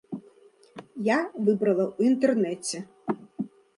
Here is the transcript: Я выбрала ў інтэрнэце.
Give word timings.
Я 1.09 1.17
выбрала 1.49 1.85
ў 1.97 1.99
інтэрнэце. 2.09 2.77